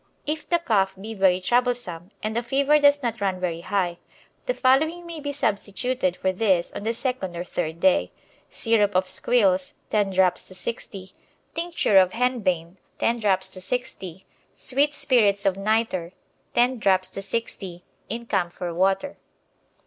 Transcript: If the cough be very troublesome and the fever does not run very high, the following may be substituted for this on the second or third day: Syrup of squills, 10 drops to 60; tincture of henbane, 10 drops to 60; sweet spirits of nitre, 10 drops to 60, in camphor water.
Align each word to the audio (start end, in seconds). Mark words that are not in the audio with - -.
If 0.25 0.49
the 0.49 0.57
cough 0.57 0.95
be 0.99 1.13
very 1.13 1.39
troublesome 1.39 2.09
and 2.23 2.35
the 2.35 2.41
fever 2.41 2.79
does 2.79 3.03
not 3.03 3.21
run 3.21 3.39
very 3.39 3.61
high, 3.61 3.99
the 4.47 4.55
following 4.55 5.05
may 5.05 5.19
be 5.19 5.31
substituted 5.31 6.17
for 6.17 6.31
this 6.31 6.71
on 6.71 6.81
the 6.81 6.91
second 6.93 7.35
or 7.37 7.43
third 7.43 7.79
day: 7.79 8.11
Syrup 8.49 8.95
of 8.95 9.11
squills, 9.11 9.75
10 9.91 10.09
drops 10.09 10.41
to 10.45 10.55
60; 10.55 11.13
tincture 11.53 11.99
of 11.99 12.13
henbane, 12.13 12.77
10 12.97 13.19
drops 13.19 13.47
to 13.49 13.61
60; 13.61 14.25
sweet 14.55 14.95
spirits 14.95 15.45
of 15.45 15.55
nitre, 15.55 16.13
10 16.55 16.79
drops 16.79 17.07
to 17.11 17.21
60, 17.21 17.83
in 18.09 18.25
camphor 18.25 18.73
water. 18.73 19.17